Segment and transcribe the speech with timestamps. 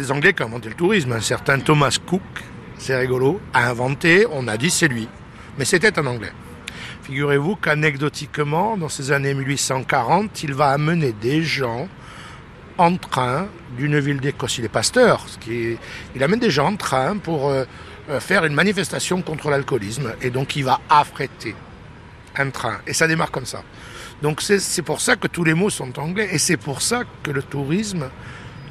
[0.00, 1.12] les Anglais qui ont inventé le tourisme.
[1.12, 2.22] Un certain Thomas Cook,
[2.78, 5.08] c'est rigolo, a inventé, on a dit c'est lui.
[5.58, 6.32] Mais c'était un Anglais.
[7.02, 11.88] Figurez-vous qu'anecdotiquement, dans ces années 1840, il va amener des gens
[12.78, 14.58] en train d'une ville d'Écosse.
[14.58, 17.64] Il est pasteur, il amène des gens en train pour euh,
[18.08, 20.14] euh, faire une manifestation contre l'alcoolisme.
[20.22, 21.54] Et donc il va affréter
[22.36, 22.78] un train.
[22.86, 23.62] Et ça démarre comme ça.
[24.22, 26.28] Donc c'est pour ça que tous les mots sont anglais.
[26.32, 28.08] Et c'est pour ça que le tourisme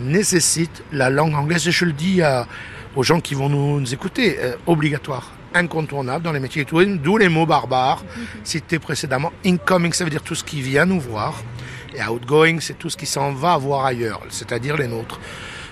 [0.00, 1.66] nécessite la langue anglaise.
[1.68, 2.46] Et je le dis à,
[2.94, 6.98] aux gens qui vont nous, nous écouter, euh, obligatoire, incontournable dans les métiers du tourisme,
[6.98, 8.04] d'où les mots barbares
[8.44, 9.32] cités précédemment.
[9.44, 11.34] Incoming, ça veut dire tout ce qui vient nous voir.
[11.94, 15.18] Et outgoing, c'est tout ce qui s'en va voir ailleurs, c'est-à-dire les nôtres.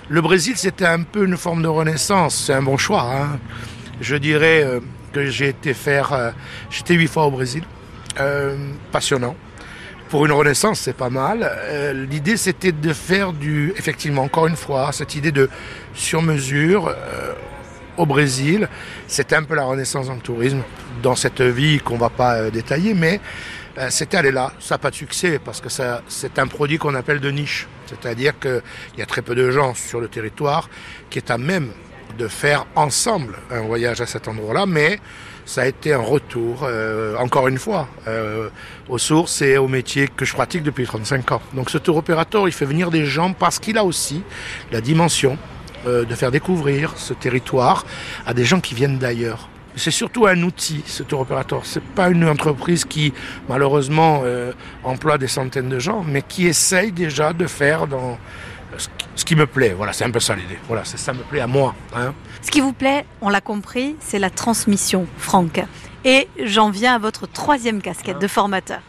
[0.07, 2.45] Le Brésil, c'était un peu une forme de renaissance.
[2.45, 3.11] C'est un bon choix.
[3.11, 3.39] Hein.
[4.01, 4.79] Je dirais euh,
[5.13, 6.13] que j'ai été faire.
[6.13, 6.31] Euh,
[6.69, 7.63] J'étais huit fois au Brésil.
[8.19, 8.55] Euh,
[8.91, 9.35] passionnant.
[10.15, 11.39] Pour une renaissance, c'est pas mal.
[11.43, 15.49] Euh, L'idée, c'était de faire du, effectivement, encore une fois, cette idée de
[15.93, 17.33] sur-mesure euh,
[17.97, 18.69] au Brésil.
[19.07, 20.61] C'était un peu la renaissance dans le tourisme,
[21.03, 23.19] dans cette vie qu'on va pas euh, détailler, mais
[23.89, 24.53] c'était aller là.
[24.61, 27.67] Ça n'a pas de succès parce que c'est un produit qu'on appelle de niche.
[27.85, 28.61] C'est-à-dire qu'il
[28.97, 30.69] y a très peu de gens sur le territoire
[31.09, 31.71] qui est à même
[32.17, 34.99] de faire ensemble un voyage à cet endroit-là, mais
[35.45, 38.49] ça a été un retour, euh, encore une fois, euh,
[38.89, 41.41] aux sources et au métier que je pratique depuis 35 ans.
[41.53, 44.23] Donc ce tour opérateur, il fait venir des gens parce qu'il a aussi
[44.71, 45.37] la dimension
[45.85, 47.85] euh, de faire découvrir ce territoire
[48.25, 49.49] à des gens qui viennent d'ailleurs.
[49.75, 51.61] C'est surtout un outil, ce tour opérateur.
[51.63, 53.13] C'est pas une entreprise qui,
[53.49, 54.23] malheureusement,
[54.85, 58.17] emploie des centaines de gens, mais qui essaye déjà de faire dans
[58.77, 59.73] ce qui- me plaît.
[59.75, 60.57] Voilà, c'est un peu ça l'idée.
[60.67, 61.73] Voilà, c'est ça me plaît à moi.
[61.95, 62.13] Hein.
[62.41, 65.61] Ce qui vous plaît, on l'a compris, c'est la transmission, Franck.
[66.03, 68.79] Et j'en viens à votre troisième casquette de formateur.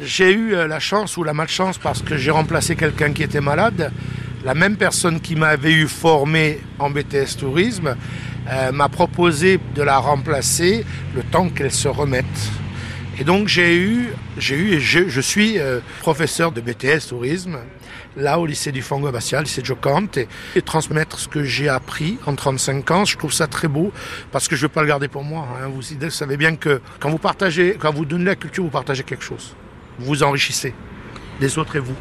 [0.00, 3.40] J'ai eu euh, la chance ou la malchance parce que j'ai remplacé quelqu'un qui était
[3.40, 3.92] malade.
[4.44, 7.96] La même personne qui m'avait eu formé en BTS tourisme
[8.50, 12.24] euh, m'a proposé de la remplacer le temps qu'elle se remette.
[13.18, 14.08] Et donc j'ai eu,
[14.38, 17.58] j'ai eu et je, je suis euh, professeur de BTS tourisme
[18.16, 22.18] là au lycée du Fango Abbatial, lycée Jocante, et, et transmettre ce que j'ai appris
[22.26, 23.92] en 35 ans, je trouve ça très beau
[24.32, 25.48] parce que je ne veux pas le garder pour moi.
[25.62, 25.68] hein.
[25.68, 29.24] Vous savez bien que quand vous partagez, quand vous donnez la culture, vous partagez quelque
[29.24, 29.54] chose.
[29.98, 30.74] Vous vous enrichissez,
[31.40, 31.96] les autres et vous.